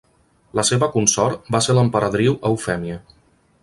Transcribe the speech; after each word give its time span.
La 0.59 0.63
seva 0.69 0.89
consort 0.95 1.53
va 1.57 1.63
ser 1.67 1.77
l'emperadriu 1.79 2.43
Eufèmia. 2.53 3.01